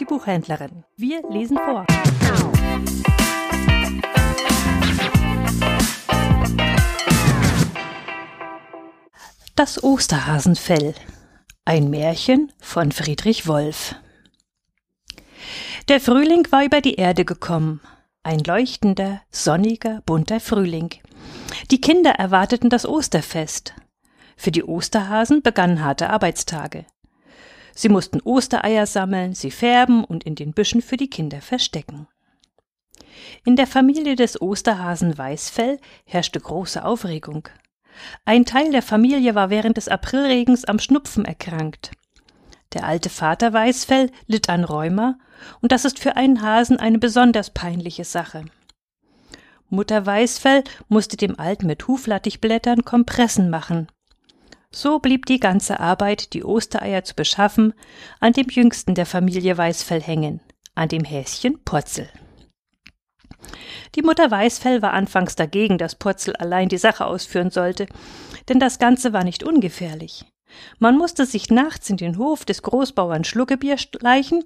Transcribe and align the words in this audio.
die 0.00 0.06
Buchhändlerinnen. 0.06 0.84
Wir 0.96 1.22
lesen 1.28 1.58
vor. 1.58 1.86
Das 9.54 9.82
Osterhasenfell. 9.82 10.94
Ein 11.66 11.90
Märchen 11.90 12.50
von 12.58 12.92
Friedrich 12.92 13.46
Wolf. 13.46 13.94
Der 15.88 16.00
Frühling 16.00 16.46
war 16.50 16.64
über 16.64 16.80
die 16.80 16.94
Erde 16.94 17.24
gekommen. 17.24 17.80
Ein 18.22 18.40
leuchtender, 18.40 19.20
sonniger, 19.30 20.02
bunter 20.06 20.40
Frühling. 20.40 20.90
Die 21.70 21.80
Kinder 21.80 22.12
erwarteten 22.12 22.70
das 22.70 22.86
Osterfest. 22.86 23.74
Für 24.36 24.50
die 24.50 24.64
Osterhasen 24.64 25.42
begannen 25.42 25.84
harte 25.84 26.08
Arbeitstage. 26.08 26.86
Sie 27.80 27.88
mussten 27.88 28.20
Ostereier 28.20 28.84
sammeln, 28.84 29.32
sie 29.32 29.50
färben 29.50 30.04
und 30.04 30.24
in 30.24 30.34
den 30.34 30.52
Büschen 30.52 30.82
für 30.82 30.98
die 30.98 31.08
Kinder 31.08 31.40
verstecken. 31.40 32.08
In 33.46 33.56
der 33.56 33.66
Familie 33.66 34.16
des 34.16 34.38
Osterhasen 34.38 35.16
Weißfell 35.16 35.80
herrschte 36.04 36.40
große 36.40 36.84
Aufregung. 36.84 37.48
Ein 38.26 38.44
Teil 38.44 38.70
der 38.70 38.82
Familie 38.82 39.34
war 39.34 39.48
während 39.48 39.78
des 39.78 39.88
Aprilregens 39.88 40.66
am 40.66 40.78
Schnupfen 40.78 41.24
erkrankt. 41.24 41.92
Der 42.74 42.84
alte 42.84 43.08
Vater 43.08 43.50
Weißfell 43.50 44.10
litt 44.26 44.50
an 44.50 44.64
Rheuma, 44.64 45.16
und 45.62 45.72
das 45.72 45.86
ist 45.86 45.98
für 45.98 46.16
einen 46.16 46.42
Hasen 46.42 46.78
eine 46.78 46.98
besonders 46.98 47.48
peinliche 47.48 48.04
Sache. 48.04 48.44
Mutter 49.70 50.04
Weißfell 50.04 50.64
musste 50.88 51.16
dem 51.16 51.40
Alten 51.40 51.66
mit 51.66 51.88
Huflattichblättern 51.88 52.84
Kompressen 52.84 53.48
machen. 53.48 53.88
So 54.72 55.00
blieb 55.00 55.26
die 55.26 55.40
ganze 55.40 55.80
Arbeit, 55.80 56.32
die 56.32 56.44
Ostereier 56.44 57.02
zu 57.02 57.14
beschaffen, 57.16 57.74
an 58.20 58.32
dem 58.32 58.48
jüngsten 58.48 58.94
der 58.94 59.06
Familie 59.06 59.58
Weißfell 59.58 60.00
hängen, 60.00 60.40
an 60.76 60.88
dem 60.88 61.02
Häschen 61.02 61.58
Purzel. 61.64 62.08
Die 63.96 64.02
Mutter 64.02 64.30
Weißfell 64.30 64.80
war 64.80 64.92
anfangs 64.92 65.34
dagegen, 65.34 65.76
dass 65.76 65.96
Purzel 65.96 66.36
allein 66.36 66.68
die 66.68 66.78
Sache 66.78 67.04
ausführen 67.04 67.50
sollte, 67.50 67.86
denn 68.48 68.60
das 68.60 68.78
Ganze 68.78 69.12
war 69.12 69.24
nicht 69.24 69.42
ungefährlich. 69.42 70.24
Man 70.78 70.96
musste 70.96 71.26
sich 71.26 71.50
nachts 71.50 71.90
in 71.90 71.96
den 71.96 72.16
Hof 72.18 72.44
des 72.44 72.62
Großbauern 72.62 73.24
Schluckebier 73.24 73.76
schleichen, 73.76 74.44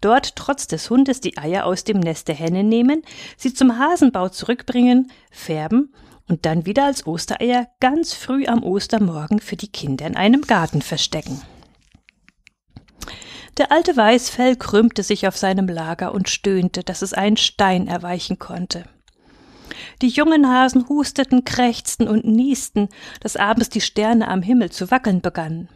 dort 0.00 0.36
trotz 0.36 0.68
des 0.68 0.88
Hundes 0.88 1.20
die 1.20 1.36
Eier 1.36 1.66
aus 1.66 1.82
dem 1.82 1.98
Nest 1.98 2.28
der 2.28 2.34
Henne 2.36 2.62
nehmen, 2.62 3.02
sie 3.36 3.54
zum 3.54 3.76
Hasenbau 3.78 4.28
zurückbringen, 4.28 5.10
färben 5.32 5.92
und 6.28 6.46
dann 6.46 6.66
wieder 6.66 6.84
als 6.84 7.06
Ostereier 7.06 7.68
ganz 7.80 8.14
früh 8.14 8.46
am 8.46 8.62
Ostermorgen 8.62 9.40
für 9.40 9.56
die 9.56 9.68
Kinder 9.68 10.06
in 10.06 10.16
einem 10.16 10.42
Garten 10.42 10.82
verstecken. 10.82 11.42
Der 13.56 13.70
alte 13.70 13.96
Weißfell 13.96 14.56
krümmte 14.56 15.02
sich 15.02 15.28
auf 15.28 15.36
seinem 15.36 15.68
Lager 15.68 16.12
und 16.12 16.28
stöhnte, 16.28 16.82
dass 16.82 17.02
es 17.02 17.12
einen 17.12 17.36
Stein 17.36 17.86
erweichen 17.86 18.38
konnte. 18.38 18.84
Die 20.02 20.08
jungen 20.08 20.48
Hasen 20.48 20.88
husteten, 20.88 21.44
krächzten 21.44 22.08
und 22.08 22.24
niesten, 22.24 22.88
dass 23.20 23.36
abends 23.36 23.68
die 23.68 23.80
Sterne 23.80 24.28
am 24.28 24.42
Himmel 24.42 24.70
zu 24.70 24.90
wackeln 24.90 25.20
begannen. 25.20 25.68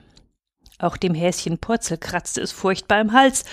Auch 0.78 0.96
dem 0.96 1.14
Häschen 1.14 1.58
Purzel 1.58 1.98
kratzte 1.98 2.40
es 2.40 2.52
furchtbar 2.52 3.00
im 3.00 3.12
Hals, 3.12 3.44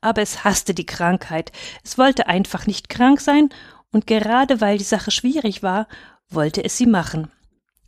aber 0.00 0.22
es 0.22 0.44
hasste 0.44 0.74
die 0.74 0.86
Krankheit. 0.86 1.52
Es 1.84 1.98
wollte 1.98 2.26
einfach 2.26 2.66
nicht 2.66 2.88
krank 2.88 3.20
sein, 3.20 3.50
und 3.92 4.06
gerade 4.06 4.60
weil 4.60 4.78
die 4.78 4.84
Sache 4.84 5.10
schwierig 5.10 5.62
war, 5.62 5.86
wollte 6.34 6.64
es 6.64 6.76
sie 6.76 6.86
machen. 6.86 7.30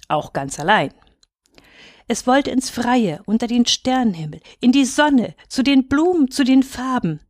Auch 0.09 0.33
ganz 0.33 0.59
allein. 0.61 0.93
Es 2.07 2.27
wollte 2.27 2.51
ins 2.51 2.69
Freie, 2.69 3.23
unter 3.25 3.47
den 3.47 3.65
Sternenhimmel, 3.65 4.41
in 4.61 4.73
die 4.73 4.85
Sonne, 4.85 5.35
zu 5.49 5.63
den 5.63 5.89
Blumen, 5.89 6.31
zu 6.31 6.45
den 6.45 6.63
Farben. 6.63 7.21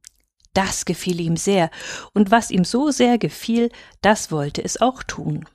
Das 0.53 0.85
gefiel 0.85 1.21
ihm 1.21 1.37
sehr, 1.37 1.71
und 2.13 2.31
was 2.31 2.51
ihm 2.51 2.65
so 2.65 2.91
sehr 2.91 3.19
gefiel, 3.19 3.71
das 4.03 4.31
wollte 4.31 4.65
es 4.65 4.81
auch 4.81 5.03
tun. 5.03 5.47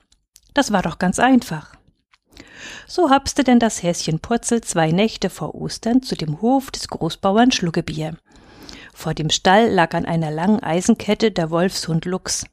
Das 0.54 0.72
war 0.72 0.82
doch 0.82 0.98
ganz 0.98 1.18
einfach. 1.18 1.74
So 2.86 3.10
hopste 3.10 3.44
denn 3.44 3.58
das 3.58 3.82
Häschen 3.82 4.20
Purzel 4.20 4.62
zwei 4.62 4.90
Nächte 4.90 5.30
vor 5.30 5.54
Ostern 5.54 6.02
zu 6.02 6.16
dem 6.16 6.40
Hof 6.40 6.70
des 6.70 6.88
Großbauern 6.88 7.52
Schluckebier. 7.52 8.16
Vor 8.94 9.14
dem 9.14 9.30
Stall 9.30 9.70
lag 9.70 9.94
an 9.94 10.04
einer 10.04 10.30
langen 10.30 10.62
Eisenkette 10.62 11.30
der 11.30 11.50
Wolfshund 11.50 12.04
Lux. 12.04 12.44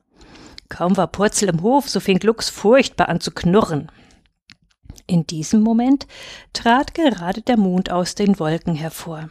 Kaum 0.69 0.97
war 0.97 1.07
Purzel 1.07 1.49
im 1.49 1.61
Hof, 1.61 1.89
so 1.89 1.99
fing 1.99 2.19
Lux 2.21 2.49
furchtbar 2.49 3.09
an 3.09 3.19
zu 3.19 3.31
knurren. 3.31 3.91
In 5.05 5.25
diesem 5.25 5.61
Moment 5.61 6.07
trat 6.53 6.93
gerade 6.93 7.41
der 7.41 7.57
Mond 7.57 7.91
aus 7.91 8.15
den 8.15 8.39
Wolken 8.39 8.75
hervor. 8.75 9.29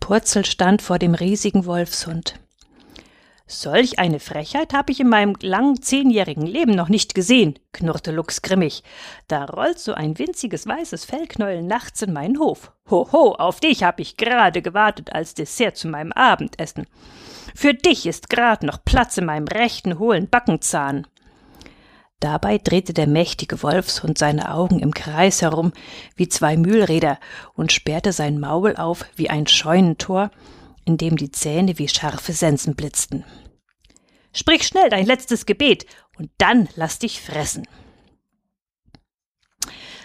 Purzel 0.00 0.44
stand 0.44 0.82
vor 0.82 0.98
dem 0.98 1.14
riesigen 1.14 1.66
Wolfshund. 1.66 2.34
Solch 3.48 4.00
eine 4.00 4.18
Frechheit 4.18 4.72
habe 4.72 4.90
ich 4.90 4.98
in 4.98 5.08
meinem 5.08 5.34
langen 5.40 5.80
zehnjährigen 5.80 6.46
Leben 6.46 6.72
noch 6.72 6.88
nicht 6.88 7.14
gesehen, 7.14 7.56
knurrte 7.72 8.10
Lux 8.10 8.42
grimmig. 8.42 8.82
Da 9.28 9.44
rollt 9.44 9.78
so 9.78 9.94
ein 9.94 10.18
winziges 10.18 10.66
weißes 10.66 11.04
Fellknäuel 11.04 11.62
nachts 11.62 12.02
in 12.02 12.12
meinen 12.12 12.40
Hof. 12.40 12.72
Hoho, 12.90 13.36
auf 13.36 13.60
dich 13.60 13.84
habe 13.84 14.02
ich 14.02 14.16
gerade 14.16 14.62
gewartet 14.62 15.12
als 15.12 15.34
Dessert 15.34 15.76
zu 15.76 15.86
meinem 15.86 16.10
Abendessen. 16.10 16.88
Für 17.56 17.72
dich 17.72 18.04
ist 18.04 18.28
grad 18.28 18.62
noch 18.62 18.84
Platz 18.84 19.16
in 19.16 19.24
meinem 19.24 19.48
rechten 19.48 19.98
hohlen 19.98 20.28
Backenzahn. 20.28 21.06
Dabei 22.20 22.58
drehte 22.58 22.92
der 22.92 23.06
mächtige 23.06 23.62
Wolfshund 23.62 24.18
seine 24.18 24.52
Augen 24.52 24.78
im 24.78 24.92
Kreis 24.92 25.40
herum 25.40 25.72
wie 26.16 26.28
zwei 26.28 26.58
Mühlräder 26.58 27.18
und 27.54 27.72
sperrte 27.72 28.12
sein 28.12 28.38
Maul 28.38 28.76
auf 28.76 29.06
wie 29.16 29.30
ein 29.30 29.46
Scheunentor, 29.46 30.30
in 30.84 30.98
dem 30.98 31.16
die 31.16 31.30
Zähne 31.30 31.78
wie 31.78 31.88
scharfe 31.88 32.34
Sensen 32.34 32.76
blitzten. 32.76 33.24
Sprich 34.34 34.66
schnell 34.66 34.90
dein 34.90 35.06
letztes 35.06 35.46
Gebet 35.46 35.86
und 36.18 36.30
dann 36.36 36.68
lass 36.74 36.98
dich 36.98 37.22
fressen. 37.22 37.66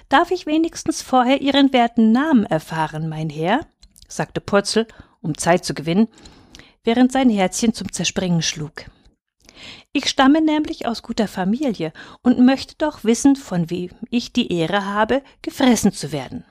Darf 0.07 0.31
ich 0.31 0.45
wenigstens 0.45 1.01
vorher 1.01 1.41
Ihren 1.41 1.73
werten 1.73 2.13
Namen 2.13 2.45
erfahren, 2.45 3.09
mein 3.09 3.29
Herr? 3.29 3.67
sagte 4.07 4.39
Purzel, 4.39 4.87
um 5.19 5.37
Zeit 5.37 5.65
zu 5.65 5.73
gewinnen, 5.73 6.07
während 6.83 7.11
sein 7.11 7.29
Herzchen 7.29 7.73
zum 7.73 7.91
Zerspringen 7.91 8.41
schlug. 8.41 8.85
Ich 9.93 10.09
stamme 10.09 10.41
nämlich 10.41 10.85
aus 10.85 11.03
guter 11.03 11.27
Familie 11.27 11.93
und 12.21 12.39
möchte 12.39 12.75
doch 12.77 13.03
wissen, 13.03 13.35
von 13.35 13.69
wem 13.69 13.91
ich 14.09 14.33
die 14.33 14.51
Ehre 14.51 14.85
habe, 14.85 15.21
gefressen 15.41 15.91
zu 15.91 16.11
werden. 16.11 16.45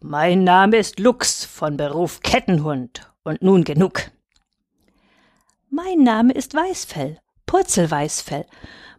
Mein 0.00 0.44
Name 0.44 0.78
ist 0.78 0.98
Lux, 0.98 1.44
von 1.44 1.76
Beruf 1.76 2.20
Kettenhund, 2.20 3.12
und 3.22 3.42
nun 3.42 3.64
genug. 3.64 4.10
Mein 5.70 6.02
Name 6.02 6.32
ist 6.32 6.54
Weißfell, 6.54 7.18
Purzelweißfell. 7.46 8.46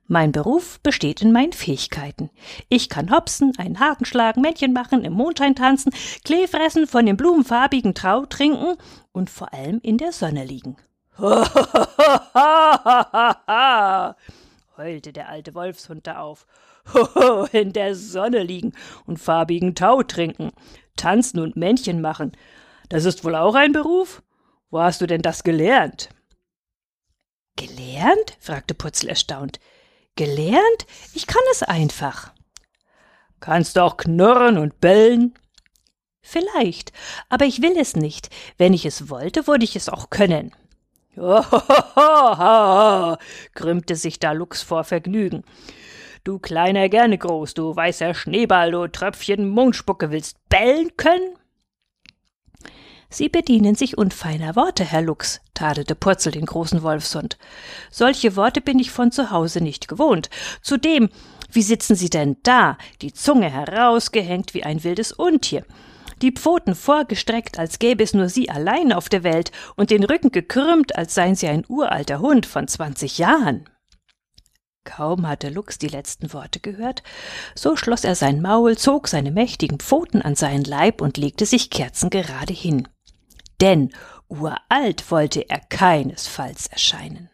Mein 0.08 0.32
Beruf 0.34 0.80
besteht 0.82 1.22
in 1.22 1.32
meinen 1.32 1.54
Fähigkeiten. 1.54 2.30
Ich 2.68 2.90
kann 2.90 3.10
hopsen, 3.10 3.54
einen 3.58 3.80
Haken 3.80 4.06
schlagen, 4.06 4.42
Männchen 4.42 4.74
machen, 4.74 5.06
im 5.06 5.14
Mondschein 5.14 5.56
tanzen, 5.56 5.94
Klee 6.26 6.48
fressen, 6.48 6.88
von 6.88 7.06
dem 7.06 7.16
blumenfarbigen 7.16 7.94
Trau 7.96 8.26
trinken 8.26 8.76
und 9.14 9.30
vor 9.30 9.54
allem 9.54 9.80
in 9.82 9.98
der 9.98 10.12
Sonne 10.12 10.44
liegen. 10.44 10.76
heulte 14.78 15.14
der 15.14 15.30
alte 15.30 15.54
Wolfshund 15.56 16.08
da 16.08 16.20
auf. 16.20 16.48
in 17.54 17.72
der 17.72 17.96
Sonne 17.96 18.44
liegen 18.44 18.74
und 19.06 19.20
farbigen 19.20 19.74
Tau 19.74 20.04
trinken, 20.04 20.52
tanzen 20.98 21.40
und 21.40 21.56
Männchen 21.56 22.02
machen. 22.02 22.34
Das 22.90 23.06
ist 23.06 23.24
wohl 23.24 23.36
auch 23.36 23.56
ein 23.56 23.72
Beruf? 23.72 24.22
Wo 24.70 24.82
hast 24.82 25.00
du 25.00 25.08
denn 25.08 25.22
das 25.22 25.44
gelernt? 25.44 26.10
Gelernt? 27.56 28.36
fragte 28.40 28.74
Putzel 28.74 29.10
erstaunt. 29.10 29.60
Gelernt? 30.16 30.86
Ich 31.14 31.26
kann 31.26 31.42
es 31.52 31.64
einfach. 31.64 32.32
Kannst 33.40 33.76
du 33.76 33.82
auch 33.82 33.98
knurren 33.98 34.58
und 34.58 34.80
bellen? 34.80 35.34
Vielleicht, 36.22 36.94
aber 37.30 37.46
ich 37.46 37.62
will 37.62 37.78
es 37.78 37.96
nicht. 37.96 38.30
Wenn 38.58 38.74
ich 38.74 38.86
es 38.86 39.10
wollte, 39.10 39.48
würde 39.48 39.66
ich 39.66 39.76
es 39.76 39.90
auch 39.90 40.10
können. 40.10 40.54
Hohoho, 41.18 43.18
krümmte 43.54 43.96
sich 43.96 44.20
da 44.20 44.32
Lux 44.32 44.62
vor 44.62 44.84
Vergnügen. 44.84 45.44
Du 46.24 46.40
kleiner 46.40 46.88
gerne 46.90 47.18
groß, 47.18 47.54
du 47.54 47.76
weißer 47.76 48.14
Schneeball, 48.14 48.72
du 48.72 48.88
Tröpfchen 48.88 49.50
Mundspucke, 49.50 50.12
willst 50.12 50.38
bellen 50.48 50.96
können? 50.96 51.38
Sie 53.14 53.30
bedienen 53.30 53.76
sich 53.76 53.96
unfeiner 53.96 54.56
Worte, 54.56 54.84
Herr 54.84 55.04
Lux, 55.04 55.40
tadelte 55.54 55.94
Purzel 55.94 56.32
den 56.32 56.48
großen 56.48 56.82
Wolfshund. 56.82 57.38
Solche 57.92 58.36
Worte 58.36 58.60
bin 58.60 58.80
ich 58.80 58.90
von 58.90 59.12
zu 59.12 59.30
Hause 59.30 59.62
nicht 59.62 59.88
gewohnt. 59.88 60.32
Zudem, 60.64 61.10
wie 61.52 61.62
sitzen 61.62 61.96
Sie 61.96 62.10
denn 62.10 62.38
da, 62.42 62.76
die 63.04 63.14
Zunge 63.14 63.52
herausgehängt 63.52 64.56
wie 64.56 64.64
ein 64.64 64.84
wildes 64.84 65.12
Untier? 65.12 65.64
die 66.24 66.32
Pfoten 66.32 66.74
vorgestreckt, 66.74 67.60
als 67.60 67.80
gäbe 67.80 68.02
es 68.02 68.14
nur 68.14 68.30
sie 68.30 68.50
allein 68.50 68.94
auf 68.94 69.10
der 69.10 69.24
Welt, 69.24 69.52
und 69.76 69.90
den 69.90 70.04
Rücken 70.04 70.32
gekrümmt, 70.32 70.96
als 70.96 71.14
seien 71.14 71.36
sie 71.36 71.48
ein 71.48 71.66
uralter 71.68 72.20
Hund 72.20 72.46
von 72.46 72.68
zwanzig 72.68 73.18
Jahren. 73.18 73.70
Kaum 74.86 75.28
hatte 75.28 75.50
Lux 75.50 75.78
die 75.78 75.88
letzten 75.88 76.34
Worte 76.34 76.62
gehört, 76.62 77.04
so 77.56 77.76
schloss 77.76 78.06
er 78.06 78.16
sein 78.16 78.42
Maul, 78.42 78.78
zog 78.78 79.08
seine 79.08 79.32
mächtigen 79.32 79.80
Pfoten 79.80 80.22
an 80.22 80.36
seinen 80.36 80.64
Leib 80.64 81.02
und 81.02 81.18
legte 81.18 81.46
sich 81.46 81.70
kerzengerade 81.70 82.54
hin. 82.54 82.88
Denn 83.62 83.92
Uralt 84.28 85.10
wollte 85.12 85.50
er 85.50 85.60
keinesfalls 85.60 86.68
erscheinen. 86.68 87.30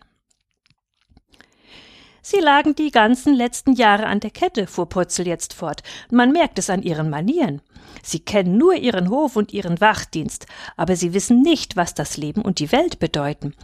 Sie 2.21 2.39
lagen 2.39 2.75
die 2.75 2.91
ganzen 2.91 3.33
letzten 3.33 3.73
Jahre 3.73 4.05
an 4.05 4.19
der 4.19 4.29
Kette, 4.29 4.67
fuhr 4.67 4.87
Purzel 4.87 5.25
jetzt 5.25 5.53
fort. 5.53 5.81
Man 6.11 6.31
merkt 6.31 6.59
es 6.59 6.69
an 6.69 6.83
ihren 6.83 7.09
Manieren. 7.09 7.61
Sie 8.03 8.19
kennen 8.19 8.57
nur 8.57 8.75
ihren 8.75 9.09
Hof 9.09 9.35
und 9.35 9.51
ihren 9.51 9.81
Wachdienst, 9.81 10.45
aber 10.77 10.95
sie 10.95 11.13
wissen 11.13 11.41
nicht, 11.41 11.75
was 11.75 11.95
das 11.95 12.17
Leben 12.17 12.43
und 12.43 12.59
die 12.59 12.71
Welt 12.71 12.99
bedeuten, 12.99 13.55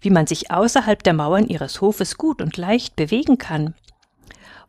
wie 0.00 0.10
man 0.10 0.26
sich 0.26 0.50
außerhalb 0.50 1.02
der 1.02 1.12
Mauern 1.12 1.46
ihres 1.46 1.80
Hofes 1.80 2.16
gut 2.16 2.40
und 2.40 2.56
leicht 2.56 2.96
bewegen 2.96 3.36
kann. 3.36 3.74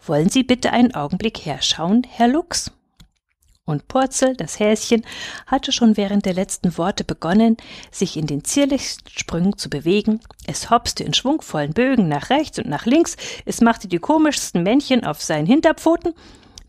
Wollen 0.05 0.29
Sie 0.29 0.43
bitte 0.43 0.71
einen 0.71 0.93
Augenblick 0.93 1.45
herschauen, 1.45 2.05
Herr 2.09 2.27
Lux? 2.27 2.71
Und 3.67 3.87
Purzel, 3.87 4.35
das 4.35 4.59
Häschen, 4.59 5.03
hatte 5.47 5.71
schon 5.71 5.97
während 5.97 6.27
der 6.27 6.35
letzten 6.35 6.77
Worte 6.77 7.03
begonnen, 7.03 7.57
sich 7.89 8.15
in 8.15 8.27
den 8.27 8.43
zierlichsten 8.43 9.09
Sprüngen 9.09 9.57
zu 9.57 9.71
bewegen. 9.71 10.19
Es 10.45 10.69
hopste 10.69 11.03
in 11.03 11.15
schwungvollen 11.15 11.73
Bögen 11.73 12.07
nach 12.07 12.29
rechts 12.29 12.59
und 12.59 12.69
nach 12.69 12.85
links, 12.85 13.17
es 13.43 13.61
machte 13.61 13.87
die 13.87 13.97
komischsten 13.97 14.61
Männchen 14.61 15.03
auf 15.03 15.23
seinen 15.23 15.47
Hinterpfoten, 15.47 16.13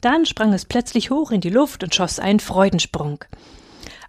dann 0.00 0.24
sprang 0.24 0.54
es 0.54 0.64
plötzlich 0.64 1.10
hoch 1.10 1.32
in 1.32 1.42
die 1.42 1.50
Luft 1.50 1.84
und 1.84 1.94
schoss 1.94 2.18
einen 2.18 2.40
Freudensprung. 2.40 3.22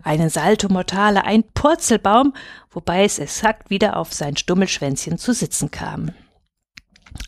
Einen 0.02 0.30
Salto 0.30 0.70
Mortale, 0.70 1.26
ein 1.26 1.44
Purzelbaum, 1.44 2.34
wobei 2.72 3.04
es 3.04 3.20
exakt 3.20 3.70
wieder 3.70 3.98
auf 3.98 4.14
sein 4.14 4.38
Stummelschwänzchen 4.38 5.18
zu 5.18 5.34
sitzen 5.34 5.72
kam. 5.72 6.12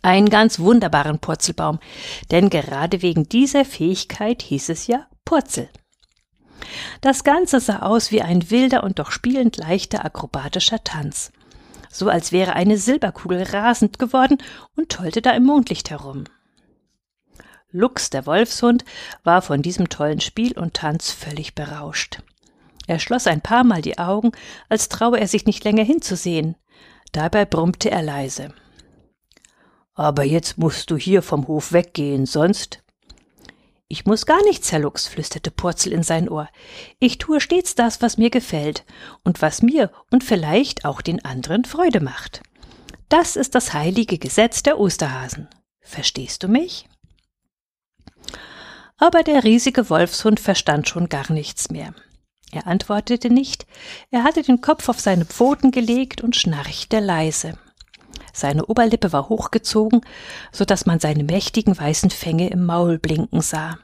Einen 0.03 0.29
ganz 0.29 0.59
wunderbaren 0.59 1.19
Purzelbaum, 1.19 1.79
denn 2.31 2.49
gerade 2.49 3.01
wegen 3.01 3.27
dieser 3.27 3.65
Fähigkeit 3.65 4.41
hieß 4.41 4.69
es 4.69 4.87
ja 4.87 5.05
Purzel. 5.29 5.69
Das 7.01 7.23
Ganze 7.23 7.59
sah 7.59 7.83
aus 7.83 8.11
wie 8.11 8.23
ein 8.23 8.49
wilder 8.49 8.83
und 8.83 8.97
doch 8.97 9.11
spielend 9.11 9.57
leichter 9.57 10.03
akrobatischer 10.03 10.83
Tanz. 10.83 11.31
So 11.91 12.09
als 12.09 12.31
wäre 12.31 12.53
eine 12.53 12.77
Silberkugel 12.77 13.43
rasend 13.43 13.99
geworden 13.99 14.39
und 14.75 14.89
tollte 14.89 15.21
da 15.21 15.29
im 15.33 15.43
Mondlicht 15.43 15.91
herum. 15.91 16.23
Lux, 17.69 18.09
der 18.09 18.25
Wolfshund, 18.25 18.85
war 19.23 19.43
von 19.43 19.61
diesem 19.61 19.89
tollen 19.89 20.19
Spiel 20.19 20.57
und 20.57 20.73
Tanz 20.73 21.11
völlig 21.11 21.53
berauscht. 21.53 22.23
Er 22.87 22.97
schloss 22.97 23.27
ein 23.27 23.41
paar 23.41 23.63
Mal 23.63 23.83
die 23.83 23.99
Augen, 23.99 24.31
als 24.67 24.89
traue 24.89 25.19
er 25.19 25.27
sich 25.27 25.45
nicht 25.45 25.63
länger 25.63 25.83
hinzusehen. 25.83 26.55
Dabei 27.11 27.45
brummte 27.45 27.91
er 27.91 28.01
leise. 28.01 28.51
Aber 29.93 30.23
jetzt 30.23 30.57
musst 30.57 30.89
du 30.89 30.97
hier 30.97 31.21
vom 31.21 31.47
Hof 31.47 31.71
weggehen, 31.71 32.25
sonst 32.25 32.81
ich 33.91 34.05
muss 34.05 34.27
gar 34.27 34.41
nichts, 34.43 34.71
Herr 34.71 34.79
Lux, 34.79 35.07
flüsterte 35.07 35.49
Purzel 35.49 35.91
in 35.91 36.03
sein 36.03 36.29
Ohr. 36.29 36.47
Ich 36.99 37.17
tue 37.17 37.41
stets 37.41 37.73
das, 37.73 38.03
was 38.03 38.17
mir 38.17 38.29
gefällt 38.29 38.85
und 39.23 39.41
was 39.41 39.63
mir 39.63 39.91
und 40.11 40.23
vielleicht 40.23 40.85
auch 40.85 41.01
den 41.01 41.25
anderen 41.25 41.65
Freude 41.65 41.99
macht. 41.99 42.43
Das 43.09 43.35
ist 43.35 43.55
das 43.55 43.73
heilige 43.73 44.19
Gesetz 44.19 44.61
der 44.61 44.79
Osterhasen. 44.79 45.47
Verstehst 45.81 46.43
du 46.43 46.47
mich? 46.47 46.87
Aber 48.97 49.23
der 49.23 49.43
riesige 49.43 49.89
Wolfshund 49.89 50.39
verstand 50.39 50.87
schon 50.87 51.09
gar 51.09 51.31
nichts 51.31 51.71
mehr. 51.71 51.95
Er 52.51 52.67
antwortete 52.67 53.31
nicht, 53.31 53.65
er 54.11 54.23
hatte 54.23 54.43
den 54.43 54.61
Kopf 54.61 54.87
auf 54.89 54.99
seine 54.99 55.25
Pfoten 55.25 55.71
gelegt 55.71 56.21
und 56.21 56.35
schnarchte 56.35 56.99
leise. 56.99 57.57
Seine 58.33 58.65
Oberlippe 58.65 59.11
war 59.11 59.29
hochgezogen, 59.29 60.01
so 60.51 60.65
dass 60.65 60.85
man 60.85 60.99
seine 60.99 61.23
mächtigen 61.23 61.77
weißen 61.77 62.09
Fänge 62.09 62.49
im 62.49 62.65
Maul 62.65 62.99
blinken 62.99 63.41
sah. 63.41 63.79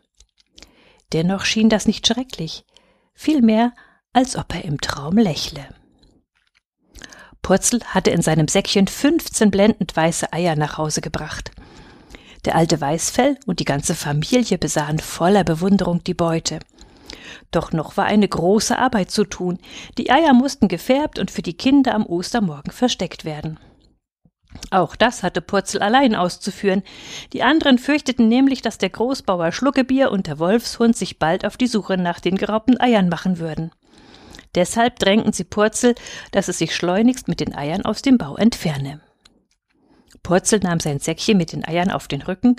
Dennoch 1.13 1.45
schien 1.45 1.69
das 1.69 1.87
nicht 1.87 2.05
schrecklich, 2.07 2.65
vielmehr, 3.13 3.73
als 4.13 4.35
ob 4.35 4.53
er 4.53 4.65
im 4.65 4.81
Traum 4.81 5.17
lächle. 5.17 5.65
Purzel 7.41 7.81
hatte 7.85 8.09
in 8.09 8.21
seinem 8.21 8.47
Säckchen 8.47 8.87
fünfzehn 8.87 9.51
blendend 9.51 9.95
weiße 9.95 10.33
Eier 10.33 10.55
nach 10.55 10.77
Hause 10.79 11.01
gebracht. 11.01 11.51
Der 12.43 12.55
alte 12.55 12.81
Weißfell 12.81 13.37
und 13.45 13.59
die 13.59 13.65
ganze 13.65 13.93
Familie 13.93 14.57
besahen 14.57 14.99
voller 14.99 15.43
Bewunderung 15.43 16.03
die 16.03 16.13
Beute. 16.13 16.59
Doch 17.51 17.71
noch 17.71 17.97
war 17.97 18.05
eine 18.05 18.27
große 18.27 18.77
Arbeit 18.77 19.11
zu 19.11 19.25
tun. 19.25 19.59
Die 19.97 20.09
Eier 20.09 20.33
mussten 20.33 20.67
gefärbt 20.67 21.19
und 21.19 21.29
für 21.29 21.41
die 21.41 21.55
Kinder 21.55 21.93
am 21.93 22.05
Ostermorgen 22.05 22.71
versteckt 22.71 23.25
werden. 23.25 23.59
Auch 24.75 24.97
das 24.97 25.23
hatte 25.23 25.39
Purzel 25.39 25.81
allein 25.81 26.15
auszuführen. 26.15 26.83
Die 27.31 27.43
anderen 27.43 27.77
fürchteten 27.77 28.27
nämlich, 28.27 28.61
dass 28.61 28.77
der 28.77 28.89
Großbauer 28.89 29.53
Schluckebier 29.53 30.11
und 30.11 30.27
der 30.27 30.37
Wolfshund 30.37 30.97
sich 30.97 31.17
bald 31.17 31.45
auf 31.45 31.55
die 31.55 31.67
Suche 31.67 31.95
nach 31.95 32.19
den 32.19 32.35
geraubten 32.35 32.77
Eiern 32.77 33.07
machen 33.07 33.39
würden. 33.39 33.71
Deshalb 34.53 34.99
drängten 34.99 35.31
sie 35.31 35.45
Purzel, 35.45 35.95
dass 36.31 36.49
es 36.49 36.57
sich 36.57 36.75
schleunigst 36.75 37.29
mit 37.29 37.39
den 37.39 37.55
Eiern 37.55 37.85
aus 37.85 38.01
dem 38.01 38.17
Bau 38.17 38.35
entferne. 38.35 38.99
Purzel 40.23 40.59
nahm 40.59 40.81
sein 40.81 40.99
Säckchen 40.99 41.37
mit 41.37 41.53
den 41.53 41.63
Eiern 41.63 41.89
auf 41.89 42.09
den 42.09 42.21
Rücken 42.21 42.57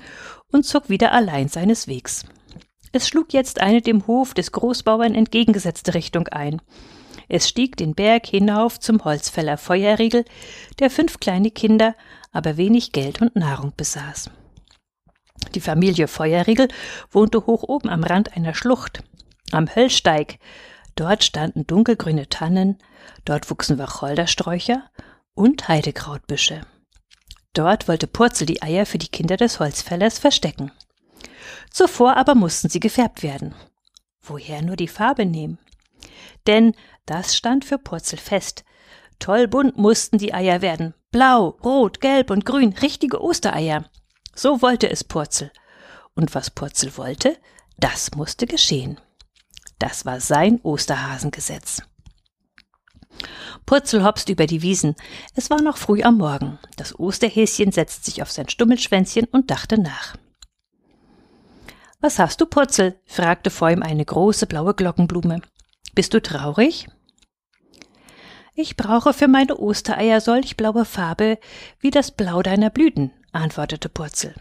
und 0.51 0.65
zog 0.65 0.89
wieder 0.89 1.13
allein 1.13 1.49
seines 1.49 1.87
Wegs. 1.87 2.25
Es 2.93 3.09
schlug 3.09 3.35
jetzt 3.35 3.61
eine 3.61 3.83
dem 3.83 4.07
Hof 4.07 4.33
des 4.33 4.53
Großbauern 4.53 5.15
entgegengesetzte 5.15 5.93
Richtung 5.93 6.29
ein. 6.29 6.63
Es 7.29 7.49
stieg 7.49 7.77
den 7.77 7.95
Berg 7.95 8.27
hinauf 8.27 8.79
zum 8.79 9.05
Holzfäller 9.05 9.59
Feuerriegel, 9.59 10.25
der 10.79 10.91
fünf 10.91 11.19
kleine 11.19 11.51
Kinder, 11.51 11.97
aber 12.33 12.57
wenig 12.57 12.93
Geld 12.93 13.21
und 13.21 13.35
Nahrung 13.37 13.73
besaß. 13.77 14.31
Die 15.55 15.61
Familie 15.61 16.09
Feuerriegel 16.09 16.69
wohnte 17.11 17.47
hoch 17.47 17.63
oben 17.63 17.89
am 17.89 18.05
Rand 18.05 18.37
einer 18.37 18.55
Schlucht, 18.55 19.03
am 19.53 19.75
Höllsteig. 19.75 20.39
Dort 20.95 21.25
standen 21.25 21.67
dunkelgrüne 21.67 22.29
Tannen, 22.29 22.79
dort 23.25 23.51
wuchsen 23.51 23.79
Wacholdersträucher 23.79 24.85
und 25.35 25.69
Heidekrautbüsche. 25.69 26.63
Dort 27.53 27.89
wollte 27.89 28.07
Purzel 28.07 28.47
die 28.47 28.63
Eier 28.63 28.87
für 28.87 28.99
die 28.99 29.09
Kinder 29.09 29.37
des 29.37 29.61
Holzfällers 29.61 30.19
verstecken. 30.19 30.73
Zuvor 31.71 32.17
aber 32.17 32.35
mussten 32.35 32.69
sie 32.69 32.81
gefärbt 32.81 33.23
werden. 33.23 33.55
Woher 34.21 34.63
nur 34.63 34.77
die 34.77 34.89
Farbe 34.89 35.27
nehmen? 35.27 35.59
Denn 36.47 36.75
das 37.07 37.37
stand 37.37 37.65
für 37.65 37.79
Purzel 37.79 38.19
fest. 38.19 38.65
Toll 39.19 39.49
bunt 39.49 39.79
mussten 39.79 40.19
die 40.19 40.35
Eier 40.35 40.61
werden. 40.61 40.95
Blau, 41.11 41.57
rot, 41.65 42.01
gelb 42.01 42.31
und 42.31 42.45
grün, 42.45 42.75
richtige 42.83 43.23
Ostereier. 43.23 43.89
So 44.35 44.61
wollte 44.61 44.91
es 44.91 45.05
Purzel. 45.05 45.51
Und 46.15 46.35
was 46.35 46.51
Purzel 46.51 46.97
wollte, 46.97 47.37
das 47.79 48.15
musste 48.15 48.47
geschehen. 48.47 49.01
Das 49.79 50.05
war 50.05 50.21
sein 50.21 50.61
Osterhasengesetz. 50.63 51.83
Purzel 53.65 54.05
hopste 54.05 54.33
über 54.33 54.47
die 54.47 54.63
Wiesen. 54.63 54.95
Es 55.35 55.51
war 55.51 55.63
noch 55.63 55.77
früh 55.77 56.03
am 56.03 56.19
Morgen. 56.19 56.59
Das 56.77 56.99
Osterhäschen 56.99 57.73
setzte 57.73 58.05
sich 58.05 58.23
auf 58.23 58.31
sein 58.31 58.49
Stummelschwänzchen 58.49 59.27
und 59.27 59.51
dachte 59.51 59.81
nach. 59.81 60.17
Was 62.01 62.19
hast 62.19 62.41
du, 62.41 62.47
Purzel? 62.47 63.01
fragte 63.07 63.51
vor 63.51 63.71
ihm 63.71 63.83
eine 63.83 64.05
große 64.05 64.47
blaue 64.47 64.75
Glockenblume. 64.75 65.41
Bist 65.95 66.13
du 66.13 66.21
traurig? 66.21 66.89
Ich 68.59 68.75
brauche 68.75 69.13
für 69.13 69.29
meine 69.29 69.59
Ostereier 69.59 70.23
solch 70.23 70.57
blaue 70.57 70.87
Farbe 70.87 71.39
wie 71.79 71.91
das 71.91 72.11
Blau 72.11 72.41
deiner 72.41 72.71
Blüten, 72.71 73.13
antwortete 73.31 73.91
Purzel. 73.91 74.35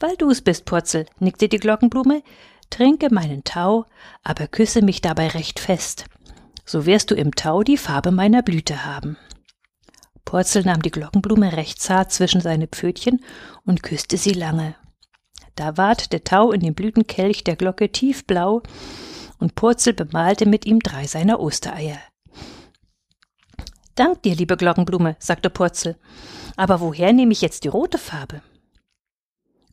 Weil 0.00 0.16
du's 0.16 0.42
bist, 0.42 0.64
Purzel, 0.64 1.06
nickte 1.20 1.48
die 1.48 1.58
Glockenblume, 1.58 2.24
trinke 2.68 3.14
meinen 3.14 3.44
Tau, 3.44 3.86
aber 4.24 4.48
küsse 4.48 4.82
mich 4.82 5.00
dabei 5.00 5.28
recht 5.28 5.60
fest. 5.60 6.06
So 6.64 6.86
wirst 6.86 7.12
du 7.12 7.14
im 7.14 7.36
Tau 7.36 7.62
die 7.62 7.76
Farbe 7.76 8.10
meiner 8.10 8.42
Blüte 8.42 8.84
haben. 8.84 9.16
Purzel 10.24 10.64
nahm 10.64 10.82
die 10.82 10.90
Glockenblume 10.90 11.56
recht 11.56 11.80
zart 11.80 12.10
zwischen 12.10 12.40
seine 12.40 12.66
Pfötchen 12.66 13.24
und 13.64 13.84
küsste 13.84 14.16
sie 14.16 14.32
lange. 14.32 14.74
Da 15.54 15.76
ward 15.76 16.12
der 16.12 16.24
Tau 16.24 16.50
in 16.50 16.62
dem 16.62 16.74
Blütenkelch 16.74 17.44
der 17.44 17.54
Glocke 17.54 17.92
tiefblau, 17.92 18.64
und 19.38 19.54
Purzel 19.54 19.92
bemalte 19.92 20.46
mit 20.46 20.66
ihm 20.66 20.80
drei 20.80 21.06
seiner 21.06 21.38
Ostereier. 21.38 22.00
Dank 23.96 24.22
dir, 24.22 24.36
liebe 24.36 24.58
Glockenblume, 24.58 25.16
sagte 25.18 25.48
Purzel. 25.48 25.96
Aber 26.54 26.80
woher 26.80 27.14
nehme 27.14 27.32
ich 27.32 27.40
jetzt 27.40 27.64
die 27.64 27.68
rote 27.68 27.96
Farbe? 27.96 28.42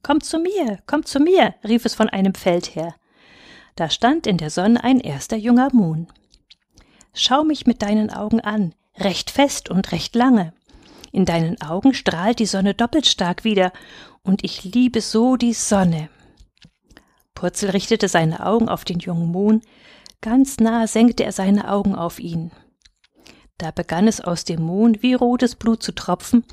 Komm 0.01 0.21
zu 0.21 0.39
mir, 0.39 0.79
komm 0.87 1.05
zu 1.05 1.19
mir, 1.19 1.55
rief 1.63 1.83
es 1.83 1.93
von 1.93 2.07
einem 2.07 2.33
Feld 2.33 2.73
her. 2.73 2.95
Da 3.75 3.89
stand 3.89 4.25
in 4.25 4.37
der 4.37 4.49
Sonne 4.49 4.81
ein 4.81 5.01
erster 5.01 5.35
junger 5.35 5.69
Mohn. 5.73 6.07
Schau 7.13 7.43
mich 7.43 7.67
mit 7.67 7.81
deinen 7.81 8.11
Augen 8.11 8.39
an, 8.39 8.73
recht 8.97 9.29
fest 9.29 9.69
und 9.69 9.91
recht 9.91 10.15
lange. 10.15 10.53
In 11.11 11.25
deinen 11.25 11.61
Augen 11.61 11.93
strahlt 11.93 12.39
die 12.39 12.45
Sonne 12.45 12.73
doppelt 12.73 13.05
stark 13.05 13.43
wieder, 13.43 13.73
und 14.23 14.45
ich 14.45 14.63
liebe 14.63 15.01
so 15.01 15.35
die 15.35 15.53
Sonne. 15.53 16.09
Purzel 17.35 17.71
richtete 17.71 18.07
seine 18.07 18.45
Augen 18.45 18.69
auf 18.69 18.85
den 18.85 18.99
jungen 18.99 19.31
Mohn, 19.31 19.61
ganz 20.21 20.59
nah 20.61 20.87
senkte 20.87 21.25
er 21.25 21.33
seine 21.33 21.69
Augen 21.69 21.93
auf 21.93 22.19
ihn. 22.19 22.51
Da 23.63 23.71
begann 23.71 24.09
es 24.09 24.19
aus 24.19 24.43
dem 24.43 24.61
Mohn 24.61 25.01
wie 25.01 25.13
rotes 25.13 25.55
Blut 25.55 25.81
zu 25.81 25.93
tropfen, 25.93 26.43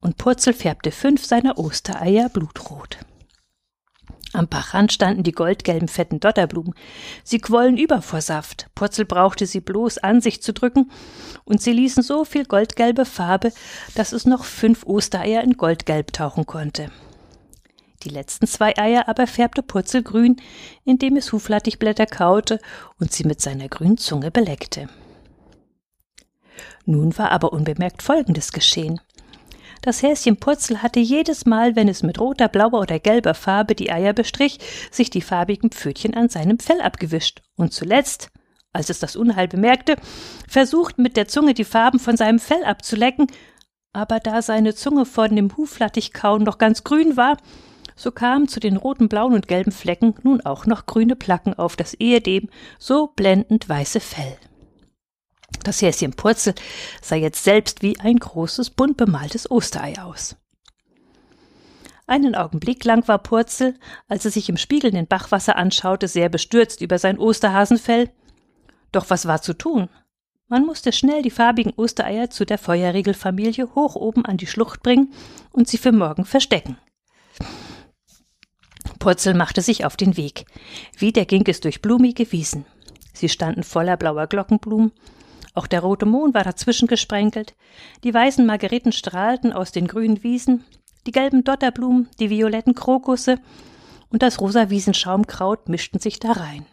und 0.00 0.18
Purzel 0.18 0.52
färbte 0.52 0.90
fünf 0.90 1.24
seiner 1.24 1.58
Ostereier 1.58 2.28
blutrot. 2.28 2.98
Am 4.34 4.48
Bachrand 4.48 4.92
standen 4.92 5.22
die 5.22 5.32
goldgelben 5.32 5.88
fetten 5.88 6.20
Dotterblumen. 6.20 6.74
Sie 7.24 7.38
quollen 7.38 7.78
über 7.78 8.02
vor 8.02 8.20
Saft. 8.20 8.66
Purzel 8.74 9.06
brauchte 9.06 9.46
sie 9.46 9.60
bloß 9.60 9.96
an 9.96 10.20
sich 10.20 10.42
zu 10.42 10.52
drücken, 10.52 10.90
und 11.46 11.62
sie 11.62 11.72
ließen 11.72 12.02
so 12.02 12.26
viel 12.26 12.44
goldgelbe 12.44 13.06
Farbe, 13.06 13.50
dass 13.94 14.12
es 14.12 14.26
noch 14.26 14.44
fünf 14.44 14.84
Ostereier 14.84 15.42
in 15.44 15.54
Goldgelb 15.54 16.12
tauchen 16.12 16.44
konnte. 16.44 16.90
Die 18.02 18.10
letzten 18.10 18.46
zwei 18.46 18.76
Eier 18.76 19.08
aber 19.08 19.26
färbte 19.26 19.62
Purzel 19.62 20.02
grün, 20.02 20.36
indem 20.84 21.16
es 21.16 21.32
Huflattichblätter 21.32 22.04
kaute 22.04 22.60
und 23.00 23.10
sie 23.10 23.24
mit 23.24 23.40
seiner 23.40 23.68
grünen 23.68 23.96
Zunge 23.96 24.30
beleckte. 24.30 24.90
Nun 26.86 27.16
war 27.18 27.32
aber 27.32 27.52
unbemerkt 27.52 28.02
Folgendes 28.02 28.52
geschehen. 28.52 29.00
Das 29.82 30.02
Häschen 30.02 30.38
Purzel 30.38 30.82
hatte 30.82 31.00
jedes 31.00 31.46
Mal, 31.46 31.76
wenn 31.76 31.88
es 31.88 32.02
mit 32.02 32.20
roter, 32.20 32.48
blauer 32.48 32.80
oder 32.80 32.98
gelber 32.98 33.34
Farbe 33.34 33.74
die 33.74 33.92
Eier 33.92 34.12
bestrich, 34.12 34.58
sich 34.90 35.08
die 35.10 35.20
farbigen 35.20 35.70
Pfötchen 35.70 36.14
an 36.14 36.28
seinem 36.28 36.58
Fell 36.58 36.80
abgewischt 36.80 37.42
und 37.56 37.72
zuletzt, 37.72 38.30
als 38.72 38.90
es 38.90 38.98
das 38.98 39.16
Unheil 39.16 39.48
bemerkte, 39.48 39.96
versucht 40.48 40.98
mit 40.98 41.16
der 41.16 41.28
Zunge 41.28 41.54
die 41.54 41.64
Farben 41.64 42.00
von 42.00 42.16
seinem 42.16 42.38
Fell 42.38 42.64
abzulecken, 42.64 43.28
aber 43.92 44.20
da 44.20 44.42
seine 44.42 44.74
Zunge 44.74 45.06
von 45.06 45.34
dem 45.34 45.56
Huflattichkauen 45.56 46.42
noch 46.42 46.58
ganz 46.58 46.84
grün 46.84 47.16
war, 47.16 47.36
so 47.96 48.12
kamen 48.12 48.48
zu 48.48 48.60
den 48.60 48.76
roten, 48.76 49.08
blauen 49.08 49.34
und 49.34 49.48
gelben 49.48 49.72
Flecken 49.72 50.14
nun 50.22 50.40
auch 50.40 50.66
noch 50.66 50.86
grüne 50.86 51.16
Placken 51.16 51.54
auf 51.54 51.76
das 51.76 51.94
ehedem 51.94 52.48
so 52.78 53.08
blendend 53.08 53.68
weiße 53.68 54.00
Fell. 54.00 54.38
Das 55.64 55.82
Häschen 55.82 56.12
Purzel 56.12 56.54
sah 57.02 57.16
jetzt 57.16 57.44
selbst 57.44 57.82
wie 57.82 57.98
ein 58.00 58.16
großes, 58.16 58.70
bunt 58.70 58.96
bemaltes 58.96 59.50
Osterei 59.50 60.00
aus. 60.00 60.36
Einen 62.06 62.34
Augenblick 62.34 62.84
lang 62.84 63.06
war 63.06 63.18
Purzel, 63.18 63.74
als 64.08 64.24
er 64.24 64.30
sich 64.30 64.48
im 64.48 64.56
spiegelnden 64.56 65.06
Bachwasser 65.06 65.56
anschaute, 65.56 66.08
sehr 66.08 66.30
bestürzt 66.30 66.80
über 66.80 66.98
sein 66.98 67.18
Osterhasenfell. 67.18 68.10
Doch 68.92 69.10
was 69.10 69.26
war 69.26 69.42
zu 69.42 69.52
tun? 69.52 69.90
Man 70.46 70.64
musste 70.64 70.92
schnell 70.92 71.20
die 71.20 71.30
farbigen 71.30 71.74
Ostereier 71.76 72.30
zu 72.30 72.46
der 72.46 72.56
Feuerriegelfamilie 72.56 73.74
hoch 73.74 73.94
oben 73.94 74.24
an 74.24 74.38
die 74.38 74.46
Schlucht 74.46 74.82
bringen 74.82 75.12
und 75.52 75.68
sie 75.68 75.76
für 75.76 75.92
morgen 75.92 76.24
verstecken. 76.24 76.78
Purzel 78.98 79.34
machte 79.34 79.60
sich 79.60 79.84
auf 79.84 79.96
den 79.96 80.16
Weg. 80.16 80.46
Wieder 80.96 81.26
ging 81.26 81.44
es 81.46 81.60
durch 81.60 81.82
blumige 81.82 82.32
Wiesen. 82.32 82.64
Sie 83.12 83.28
standen 83.28 83.62
voller 83.62 83.98
blauer 83.98 84.26
Glockenblumen, 84.26 84.92
auch 85.58 85.66
der 85.66 85.80
rote 85.80 86.06
Mohn 86.06 86.34
war 86.34 86.44
dazwischen 86.44 86.86
gesprenkelt, 86.86 87.54
die 88.04 88.14
weißen 88.14 88.46
Margeriten 88.46 88.92
strahlten 88.92 89.52
aus 89.52 89.72
den 89.72 89.88
grünen 89.88 90.22
Wiesen, 90.22 90.64
die 91.06 91.12
gelben 91.12 91.42
Dotterblumen, 91.42 92.08
die 92.20 92.30
violetten 92.30 92.74
Krokusse 92.74 93.38
und 94.08 94.22
das 94.22 94.40
rosa 94.40 94.70
Wiesenschaumkraut 94.70 95.68
mischten 95.68 95.98
sich 95.98 96.20
da 96.20 96.32
rein. 96.32 96.64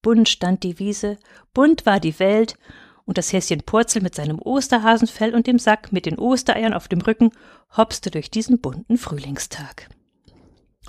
Bunt 0.00 0.28
stand 0.30 0.62
die 0.62 0.78
Wiese, 0.78 1.18
bunt 1.52 1.84
war 1.84 2.00
die 2.00 2.18
Welt, 2.18 2.56
und 3.04 3.16
das 3.16 3.32
Häschen 3.32 3.62
Purzel 3.62 4.02
mit 4.02 4.14
seinem 4.14 4.38
Osterhasenfell 4.38 5.34
und 5.34 5.46
dem 5.46 5.58
Sack 5.58 5.92
mit 5.92 6.04
den 6.04 6.18
Ostereiern 6.18 6.74
auf 6.74 6.88
dem 6.88 7.00
Rücken 7.00 7.30
hopste 7.74 8.10
durch 8.10 8.30
diesen 8.30 8.60
bunten 8.60 8.98
Frühlingstag. 8.98 9.88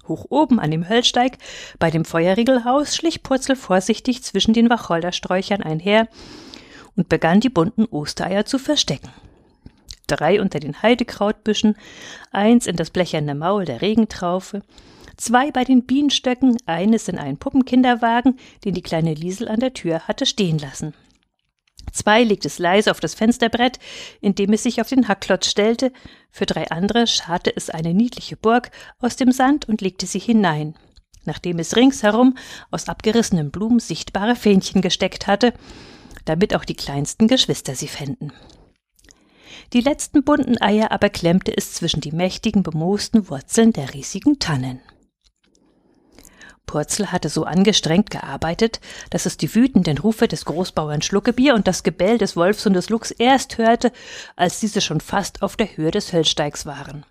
Hoch 0.05 0.25
oben 0.29 0.59
an 0.59 0.69
dem 0.69 0.89
Höllsteig 0.89 1.37
bei 1.77 1.91
dem 1.91 2.03
Feuerriegelhaus 2.03 2.93
schlich 2.93 3.23
Purzel 3.23 3.55
vorsichtig 3.55 4.21
zwischen 4.21 4.53
den 4.53 4.69
Wacholdersträuchern 4.69 5.63
einher 5.63 6.09
und 6.99 7.07
begann 7.07 7.39
die 7.39 7.47
bunten 7.47 7.85
Ostereier 7.85 8.43
zu 8.43 8.59
verstecken. 8.59 9.07
Drei 10.07 10.41
unter 10.41 10.59
den 10.59 10.81
Heidekrautbüschen, 10.81 11.77
eins 12.31 12.67
in 12.67 12.75
das 12.75 12.89
blecherne 12.89 13.35
Maul 13.35 13.63
der 13.63 13.81
Regentraufe, 13.81 14.63
zwei 15.15 15.49
bei 15.49 15.63
den 15.63 15.85
Bienenstöcken, 15.85 16.57
eines 16.65 17.07
in 17.07 17.17
einen 17.17 17.37
Puppenkinderwagen, 17.37 18.37
den 18.65 18.73
die 18.73 18.81
kleine 18.81 19.13
Liesel 19.13 19.47
an 19.47 19.61
der 19.61 19.73
Tür 19.73 20.09
hatte 20.09 20.25
stehen 20.25 20.59
lassen. 20.59 20.93
Zwei 21.93 22.21
legte 22.25 22.49
es 22.49 22.59
leise 22.59 22.91
auf 22.91 22.99
das 22.99 23.13
Fensterbrett, 23.13 23.79
in 24.19 24.35
dem 24.35 24.51
es 24.51 24.63
sich 24.63 24.81
auf 24.81 24.89
den 24.89 25.07
Hackklotz 25.07 25.47
stellte, 25.47 25.93
für 26.31 26.45
drei 26.45 26.69
andere 26.69 27.07
scharte 27.07 27.55
es 27.55 27.69
eine 27.69 27.93
niedliche 27.93 28.35
Burg 28.35 28.71
aus 28.99 29.15
dem 29.15 29.31
Sand 29.31 29.69
und 29.69 29.79
legte 29.79 30.05
sie 30.05 30.19
hinein, 30.19 30.75
nachdem 31.23 31.59
es 31.59 31.77
ringsherum 31.77 32.37
aus 32.71 32.89
abgerissenen 32.89 33.51
Blumen 33.51 33.79
sichtbare 33.79 34.35
Fähnchen 34.35 34.81
gesteckt 34.81 35.27
hatte, 35.27 35.53
damit 36.25 36.55
auch 36.55 36.65
die 36.65 36.75
kleinsten 36.75 37.27
Geschwister 37.27 37.75
sie 37.75 37.87
fänden. 37.87 38.31
Die 39.73 39.81
letzten 39.81 40.23
bunten 40.23 40.59
Eier 40.61 40.91
aber 40.91 41.09
klemmte 41.09 41.55
es 41.55 41.73
zwischen 41.73 42.01
die 42.01 42.11
mächtigen 42.11 42.63
bemoosten 42.63 43.29
Wurzeln 43.29 43.73
der 43.73 43.93
riesigen 43.93 44.39
Tannen. 44.39 44.81
Purzel 46.65 47.11
hatte 47.11 47.29
so 47.29 47.45
angestrengt 47.45 48.11
gearbeitet, 48.11 48.79
dass 49.09 49.25
es 49.25 49.37
die 49.37 49.53
wütenden 49.55 49.97
Rufe 49.97 50.27
des 50.27 50.45
Großbauern 50.45 51.01
Schluckebier 51.01 51.55
und 51.55 51.67
das 51.67 51.81
Gebell 51.81 52.19
des 52.19 52.35
Wolfs 52.35 52.67
und 52.67 52.73
des 52.73 52.89
Luchs 52.89 53.09
erst 53.09 53.57
hörte, 53.57 53.91
als 54.35 54.59
diese 54.59 54.79
schon 54.79 55.01
fast 55.01 55.41
auf 55.41 55.55
der 55.55 55.75
Höhe 55.77 55.89
des 55.89 56.13
Höllsteigs 56.13 56.67
waren. 56.67 57.07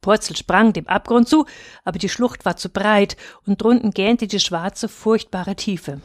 Purzel 0.00 0.34
sprang 0.34 0.72
dem 0.72 0.86
Abgrund 0.86 1.28
zu, 1.28 1.44
aber 1.84 1.98
die 1.98 2.08
Schlucht 2.08 2.46
war 2.46 2.56
zu 2.56 2.70
breit 2.70 3.18
und 3.46 3.60
drunten 3.60 3.90
gähnte 3.90 4.26
die 4.26 4.40
schwarze, 4.40 4.88
furchtbare 4.88 5.56
Tiefe. 5.56 6.00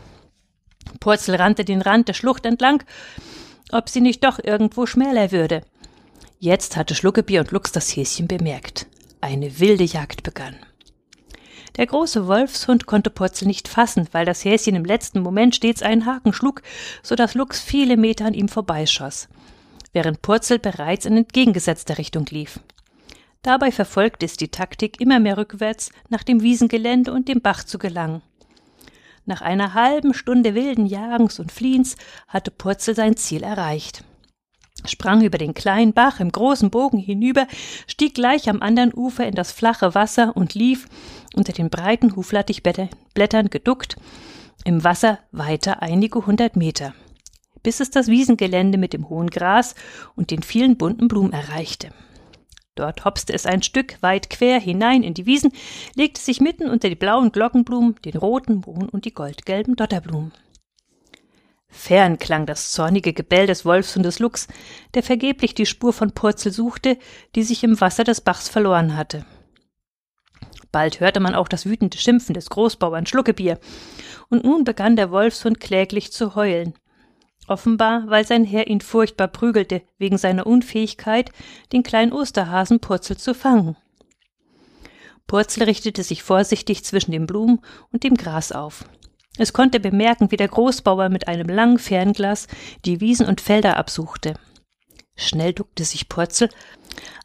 Purzel 0.99 1.35
rannte 1.35 1.65
den 1.65 1.81
Rand 1.81 2.07
der 2.07 2.13
Schlucht 2.13 2.45
entlang, 2.45 2.83
ob 3.71 3.89
sie 3.89 4.01
nicht 4.01 4.23
doch 4.23 4.39
irgendwo 4.43 4.85
schmäler 4.85 5.31
würde. 5.31 5.61
Jetzt 6.39 6.77
hatte 6.77 6.95
Schluckebier 6.95 7.41
und 7.41 7.51
Lux 7.51 7.71
das 7.71 7.95
Häschen 7.95 8.27
bemerkt. 8.27 8.87
Eine 9.21 9.59
wilde 9.59 9.83
Jagd 9.83 10.23
begann. 10.23 10.55
Der 11.77 11.87
große 11.87 12.27
Wolfshund 12.27 12.85
konnte 12.85 13.09
Purzel 13.09 13.47
nicht 13.47 13.67
fassen, 13.67 14.07
weil 14.11 14.25
das 14.25 14.45
Häschen 14.45 14.75
im 14.75 14.85
letzten 14.85 15.19
Moment 15.19 15.55
stets 15.55 15.81
einen 15.81 16.05
Haken 16.05 16.31
schlug, 16.31 16.61
so 17.03 17.15
dass 17.15 17.33
Lux 17.33 17.61
viele 17.61 17.97
Meter 17.97 18.25
an 18.25 18.33
ihm 18.33 18.47
vorbeischoss, 18.47 19.27
während 19.91 20.21
Purzel 20.21 20.59
bereits 20.59 21.05
in 21.05 21.17
entgegengesetzter 21.17 21.97
Richtung 21.97 22.25
lief. 22.29 22.59
Dabei 23.41 23.71
verfolgte 23.71 24.25
es 24.25 24.37
die 24.37 24.47
Taktik, 24.47 25.01
immer 25.01 25.19
mehr 25.19 25.37
rückwärts 25.37 25.91
nach 26.09 26.23
dem 26.23 26.41
Wiesengelände 26.41 27.11
und 27.11 27.27
dem 27.27 27.41
Bach 27.41 27.63
zu 27.63 27.77
gelangen. 27.77 28.21
Nach 29.25 29.41
einer 29.41 29.73
halben 29.73 30.13
Stunde 30.13 30.55
wilden 30.55 30.85
Jagens 30.85 31.39
und 31.39 31.51
Fliehens 31.51 31.95
hatte 32.27 32.51
Purzel 32.51 32.95
sein 32.95 33.17
Ziel 33.17 33.43
erreicht 33.43 34.03
sprang 34.87 35.21
über 35.21 35.37
den 35.37 35.53
kleinen 35.53 35.93
Bach 35.93 36.19
im 36.19 36.31
großen 36.31 36.69
Bogen 36.69 36.97
hinüber, 36.97 37.47
stieg 37.87 38.15
gleich 38.15 38.49
am 38.49 38.61
anderen 38.61 38.93
Ufer 38.93 39.27
in 39.27 39.35
das 39.35 39.51
flache 39.51 39.95
Wasser 39.95 40.35
und 40.35 40.53
lief, 40.53 40.87
unter 41.33 41.53
den 41.53 41.69
breiten 41.69 42.15
Huflattichblättern 42.15 43.49
geduckt, 43.49 43.97
im 44.63 44.83
Wasser 44.83 45.19
weiter 45.31 45.81
einige 45.81 46.25
hundert 46.25 46.55
Meter, 46.55 46.93
bis 47.63 47.79
es 47.79 47.91
das 47.91 48.07
Wiesengelände 48.07 48.77
mit 48.77 48.93
dem 48.93 49.09
hohen 49.09 49.29
Gras 49.29 49.75
und 50.15 50.31
den 50.31 50.43
vielen 50.43 50.77
bunten 50.77 51.07
Blumen 51.07 51.33
erreichte. 51.33 51.89
Dort 52.75 53.05
hopste 53.05 53.31
es 53.31 53.45
ein 53.45 53.63
Stück 53.63 54.01
weit 54.01 54.29
quer 54.29 54.59
hinein 54.59 55.01
in 55.01 55.13
die 55.13 55.25
Wiesen, 55.25 55.53
legte 55.95 56.19
sich 56.19 56.41
mitten 56.41 56.69
unter 56.69 56.89
die 56.89 56.95
blauen 56.95 57.31
Glockenblumen, 57.31 57.95
den 58.03 58.17
roten 58.17 58.61
Mohn 58.65 58.89
und 58.89 59.05
die 59.05 59.13
goldgelben 59.13 59.77
Dotterblumen. 59.77 60.33
Fern 61.69 62.19
klang 62.19 62.45
das 62.45 62.71
zornige 62.73 63.13
Gebell 63.13 63.47
des 63.47 63.63
Wolfs 63.63 63.95
und 63.95 64.03
des 64.03 64.19
Luchs, 64.19 64.47
der 64.93 65.03
vergeblich 65.03 65.55
die 65.55 65.65
Spur 65.65 65.93
von 65.93 66.11
Purzel 66.11 66.51
suchte, 66.51 66.97
die 67.35 67.43
sich 67.43 67.63
im 67.63 67.79
Wasser 67.79 68.03
des 68.03 68.19
Bachs 68.21 68.49
verloren 68.49 68.97
hatte. 68.97 69.25
Bald 70.71 70.99
hörte 70.99 71.21
man 71.21 71.35
auch 71.35 71.47
das 71.47 71.65
wütende 71.65 71.97
Schimpfen 71.97 72.33
des 72.33 72.49
Großbauern 72.49 73.05
Schluckebier, 73.05 73.57
und 74.29 74.43
nun 74.43 74.65
begann 74.65 74.97
der 74.97 75.11
Wolfshund 75.11 75.61
kläglich 75.61 76.11
zu 76.11 76.35
heulen 76.35 76.73
offenbar 77.47 78.03
weil 78.07 78.25
sein 78.25 78.43
Herr 78.43 78.67
ihn 78.67 78.81
furchtbar 78.81 79.27
prügelte 79.27 79.81
wegen 79.97 80.17
seiner 80.17 80.47
Unfähigkeit, 80.47 81.31
den 81.71 81.83
kleinen 81.83 82.13
Osterhasen 82.13 82.79
Purzel 82.79 83.17
zu 83.17 83.33
fangen. 83.33 83.75
Purzel 85.27 85.63
richtete 85.63 86.03
sich 86.03 86.23
vorsichtig 86.23 86.83
zwischen 86.83 87.11
den 87.11 87.25
Blumen 87.25 87.59
und 87.91 88.03
dem 88.03 88.15
Gras 88.15 88.51
auf. 88.51 88.85
Es 89.37 89.53
konnte 89.53 89.79
bemerken, 89.79 90.31
wie 90.31 90.37
der 90.37 90.47
Großbauer 90.47 91.09
mit 91.09 91.27
einem 91.27 91.49
langen 91.49 91.79
Fernglas 91.79 92.47
die 92.85 93.01
Wiesen 93.01 93.27
und 93.27 93.41
Felder 93.41 93.77
absuchte. 93.77 94.35
Schnell 95.15 95.53
duckte 95.53 95.83
sich 95.83 96.09
Purzel, 96.09 96.49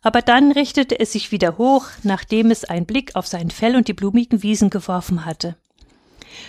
aber 0.03 0.23
dann 0.23 0.53
richtete 0.53 0.99
es 0.99 1.13
sich 1.13 1.33
wieder 1.33 1.59
hoch, 1.59 1.87
nachdem 2.03 2.51
es 2.51 2.65
einen 2.65 2.87
Blick 2.87 3.17
auf 3.17 3.27
sein 3.27 3.51
Fell 3.51 3.77
und 3.77 3.89
die 3.89 3.95
blumigen 3.95 4.43
Wiesen 4.43 4.71
geworfen 4.71 5.25
hatte. 5.25 5.57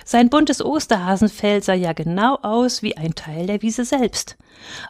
Sein 0.06 0.30
buntes 0.30 0.64
Osterhasenfell 0.64 1.64
sah 1.64 1.74
ja 1.74 1.94
genau 1.94 2.36
aus 2.42 2.82
wie 2.82 2.98
ein 2.98 3.16
Teil 3.16 3.48
der 3.48 3.62
Wiese 3.62 3.86
selbst. 3.86 4.38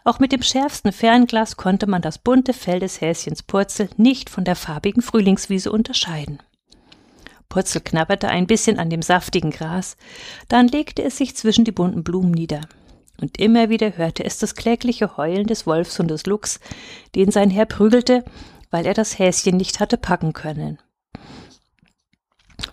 Auch 0.04 0.18
mit 0.18 0.32
dem 0.32 0.42
schärfsten 0.42 0.92
Fernglas 0.92 1.56
konnte 1.56 1.86
man 1.86 2.02
das 2.02 2.18
bunte 2.18 2.52
Fell 2.52 2.80
des 2.80 3.00
Häschens 3.00 3.42
Purzel 3.42 3.88
nicht 3.96 4.30
von 4.30 4.44
der 4.44 4.56
farbigen 4.56 5.02
Frühlingswiese 5.02 5.70
unterscheiden. 5.70 6.38
Purzel 7.48 7.82
knabberte 7.82 8.28
ein 8.28 8.46
bisschen 8.46 8.78
an 8.78 8.88
dem 8.88 9.02
saftigen 9.02 9.50
Gras, 9.50 9.96
dann 10.48 10.68
legte 10.68 11.02
es 11.02 11.18
sich 11.18 11.36
zwischen 11.36 11.64
die 11.64 11.72
bunten 11.72 12.02
Blumen 12.02 12.30
nieder. 12.30 12.62
Und 13.20 13.38
immer 13.38 13.68
wieder 13.68 13.96
hörte 13.96 14.24
es 14.24 14.38
das 14.38 14.54
klägliche 14.54 15.16
Heulen 15.16 15.46
des 15.46 15.66
Wolfshundes 15.66 16.26
Lux, 16.26 16.60
den 17.14 17.30
sein 17.30 17.50
Herr 17.50 17.66
prügelte, 17.66 18.24
weil 18.70 18.86
er 18.86 18.94
das 18.94 19.18
Häschen 19.18 19.58
nicht 19.58 19.80
hatte 19.80 19.98
packen 19.98 20.32
können. 20.32 20.78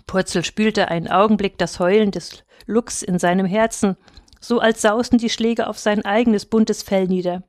Purzel 0.09 0.43
spülte 0.43 0.87
einen 0.87 1.07
Augenblick 1.07 1.59
das 1.59 1.79
Heulen 1.79 2.09
des 2.09 2.43
Luchs 2.65 3.03
in 3.03 3.19
seinem 3.19 3.45
Herzen, 3.45 3.95
so 4.41 4.59
als 4.59 4.81
sausten 4.81 5.19
die 5.19 5.29
Schläge 5.29 5.67
auf 5.67 5.77
sein 5.77 6.03
eigenes 6.03 6.47
buntes 6.47 6.81
Fell 6.81 7.05
nieder. 7.05 7.43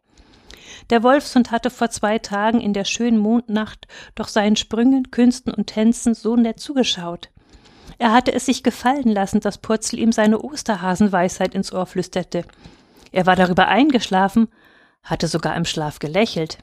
Der 0.91 1.03
Wolfshund 1.03 1.53
hatte 1.53 1.71
vor 1.71 1.89
zwei 1.89 2.19
Tagen 2.19 2.61
in 2.61 2.75
der 2.75 2.85
schönen 2.85 3.17
Mondnacht 3.17 3.87
doch 4.15 4.29
seinen 4.29 4.57
Sprüngen, 4.57 5.11
Künsten 5.11 5.55
und 5.55 5.69
Tänzen 5.69 6.13
so 6.13 6.37
nett 6.37 6.61
zugeschaut. 6.61 7.31
Er 7.97 8.13
hatte 8.13 8.35
es 8.35 8.45
sich 8.45 8.63
gefallen 8.63 9.09
lassen, 9.09 9.41
dass 9.41 9.57
Purzel 9.57 9.99
ihm 9.99 10.13
seine 10.13 10.43
Osterhasenweisheit 10.43 11.55
ins 11.55 11.73
Ohr 11.73 11.87
flüsterte. 11.87 12.45
Er 13.11 13.25
war 13.25 13.37
darüber 13.37 13.69
eingeschlafen, 13.69 14.49
hatte 15.03 15.29
sogar 15.29 15.57
im 15.57 15.65
Schlaf 15.65 15.99
gelächelt. 15.99 16.59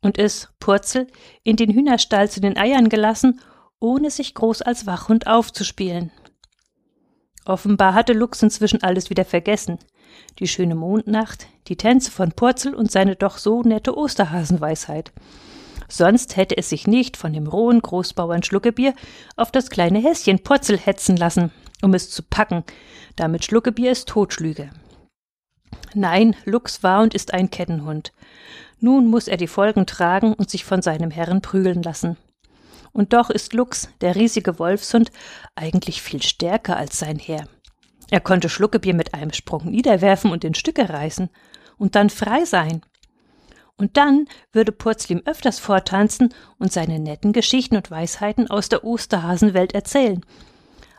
Und 0.00 0.16
ist, 0.16 0.48
Purzel, 0.60 1.08
in 1.42 1.56
den 1.56 1.74
Hühnerstall 1.74 2.30
zu 2.30 2.40
den 2.40 2.56
Eiern 2.56 2.88
gelassen, 2.88 3.38
ohne 3.80 4.10
sich 4.10 4.34
groß 4.34 4.62
als 4.62 4.86
Wachhund 4.86 5.26
aufzuspielen. 5.26 6.12
Offenbar 7.44 7.94
hatte 7.94 8.12
Lux 8.12 8.42
inzwischen 8.42 8.82
alles 8.82 9.10
wieder 9.10 9.24
vergessen. 9.24 9.78
Die 10.38 10.46
schöne 10.46 10.74
Mondnacht, 10.74 11.46
die 11.68 11.76
Tänze 11.76 12.10
von 12.10 12.32
Purzel 12.32 12.74
und 12.74 12.90
seine 12.92 13.16
doch 13.16 13.38
so 13.38 13.62
nette 13.62 13.96
Osterhasenweisheit. 13.96 15.12
Sonst 15.88 16.36
hätte 16.36 16.56
es 16.56 16.68
sich 16.68 16.86
nicht 16.86 17.16
von 17.16 17.32
dem 17.32 17.46
rohen 17.46 17.80
Großbauern 17.80 18.42
Schluckebier 18.42 18.94
auf 19.36 19.50
das 19.50 19.70
kleine 19.70 19.98
Häschen 19.98 20.40
Purzel 20.40 20.78
hetzen 20.78 21.16
lassen, 21.16 21.50
um 21.82 21.94
es 21.94 22.10
zu 22.10 22.22
packen, 22.22 22.64
damit 23.16 23.44
Schluckebier 23.44 23.90
es 23.90 24.04
totschlüge. 24.04 24.70
Nein, 25.94 26.36
Lux 26.44 26.82
war 26.82 27.02
und 27.02 27.14
ist 27.14 27.34
ein 27.34 27.50
Kettenhund. 27.50 28.12
Nun 28.78 29.08
muss 29.08 29.26
er 29.26 29.36
die 29.36 29.48
Folgen 29.48 29.86
tragen 29.86 30.32
und 30.34 30.48
sich 30.48 30.64
von 30.64 30.82
seinem 30.82 31.10
Herrn 31.10 31.42
prügeln 31.42 31.82
lassen. 31.82 32.16
Und 32.92 33.12
doch 33.12 33.30
ist 33.30 33.52
Lux, 33.52 33.88
der 34.00 34.16
riesige 34.16 34.58
Wolfshund, 34.58 35.10
eigentlich 35.54 36.02
viel 36.02 36.22
stärker 36.22 36.76
als 36.76 36.98
sein 36.98 37.18
Herr. 37.18 37.46
Er 38.10 38.20
konnte 38.20 38.48
Schluckebier 38.48 38.94
mit 38.94 39.14
einem 39.14 39.32
Sprung 39.32 39.70
niederwerfen 39.70 40.32
und 40.32 40.44
in 40.44 40.54
Stücke 40.54 40.88
reißen 40.88 41.30
und 41.78 41.94
dann 41.94 42.10
frei 42.10 42.44
sein. 42.44 42.82
Und 43.76 43.96
dann 43.96 44.26
würde 44.52 44.72
Purzel 44.72 45.12
ihm 45.12 45.22
öfters 45.24 45.58
vortanzen 45.58 46.34
und 46.58 46.72
seine 46.72 46.98
netten 46.98 47.32
Geschichten 47.32 47.76
und 47.76 47.90
Weisheiten 47.90 48.50
aus 48.50 48.68
der 48.68 48.84
Osterhasenwelt 48.84 49.72
erzählen. 49.72 50.20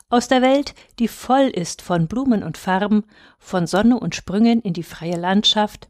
Aus 0.09 0.27
der 0.27 0.41
Welt, 0.41 0.73
die 0.97 1.07
voll 1.07 1.47
ist 1.47 1.81
von 1.81 2.07
Blumen 2.07 2.43
und 2.43 2.57
Farben, 2.57 3.03
von 3.37 3.67
Sonne 3.67 3.99
und 3.99 4.15
Sprüngen 4.15 4.61
in 4.61 4.73
die 4.73 4.83
freie 4.83 5.15
Landschaft, 5.15 5.87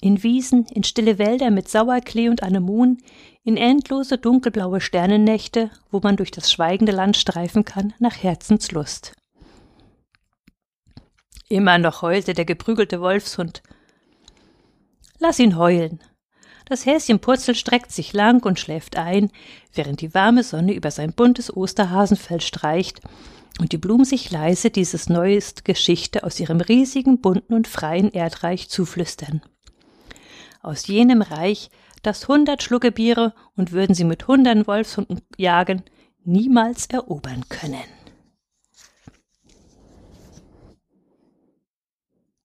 in 0.00 0.22
Wiesen, 0.22 0.66
in 0.66 0.82
stille 0.82 1.18
Wälder 1.18 1.50
mit 1.50 1.68
Sauerklee 1.68 2.28
und 2.28 2.42
Anemonen, 2.42 2.98
in 3.44 3.56
endlose 3.56 4.18
dunkelblaue 4.18 4.80
Sternennächte, 4.80 5.70
wo 5.90 6.00
man 6.02 6.16
durch 6.16 6.30
das 6.30 6.50
schweigende 6.52 6.92
Land 6.92 7.16
streifen 7.16 7.64
kann 7.64 7.92
nach 7.98 8.22
Herzenslust. 8.22 9.14
Immer 11.48 11.78
noch 11.78 12.02
heulte 12.02 12.34
der 12.34 12.44
geprügelte 12.44 13.00
Wolfshund. 13.00 13.62
Lass 15.18 15.38
ihn 15.38 15.56
heulen. 15.56 16.00
Das 16.66 16.86
Häschen 16.86 17.18
Purzel 17.18 17.54
streckt 17.54 17.90
sich 17.90 18.12
lang 18.12 18.44
und 18.46 18.58
schläft 18.58 18.96
ein, 18.96 19.30
während 19.74 20.00
die 20.00 20.14
warme 20.14 20.44
Sonne 20.44 20.72
über 20.72 20.90
sein 20.90 21.12
buntes 21.12 21.54
Osterhasenfell 21.54 22.40
streicht 22.40 23.00
und 23.60 23.72
die 23.72 23.78
Blumen 23.78 24.04
sich 24.04 24.30
leise 24.30 24.70
dieses 24.70 25.08
neueste 25.08 25.64
Geschichte 25.64 26.22
aus 26.22 26.40
ihrem 26.40 26.60
riesigen, 26.60 27.20
bunten 27.20 27.52
und 27.52 27.68
freien 27.68 28.10
Erdreich 28.12 28.70
zuflüstern 28.70 29.42
aus 30.62 30.86
jenem 30.86 31.22
Reich, 31.22 31.70
das 32.02 32.28
hundert 32.28 32.62
Schluckebiere 32.62 33.34
und 33.56 33.72
würden 33.72 33.94
sie 33.94 34.04
mit 34.04 34.28
hundert 34.28 34.66
Wolfshunden 34.66 35.20
jagen, 35.36 35.82
niemals 36.24 36.86
erobern 36.86 37.44
können. 37.48 38.01